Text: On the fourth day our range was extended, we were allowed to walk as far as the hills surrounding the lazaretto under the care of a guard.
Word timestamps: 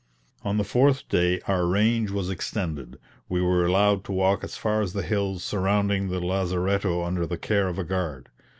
On 0.43 0.57
the 0.57 0.63
fourth 0.63 1.07
day 1.09 1.39
our 1.47 1.67
range 1.67 2.09
was 2.09 2.31
extended, 2.31 2.97
we 3.29 3.39
were 3.39 3.67
allowed 3.67 4.03
to 4.05 4.11
walk 4.11 4.43
as 4.43 4.57
far 4.57 4.81
as 4.81 4.93
the 4.93 5.03
hills 5.03 5.43
surrounding 5.43 6.07
the 6.07 6.19
lazaretto 6.19 7.03
under 7.03 7.27
the 7.27 7.37
care 7.37 7.67
of 7.67 7.77
a 7.77 7.83
guard. 7.83 8.29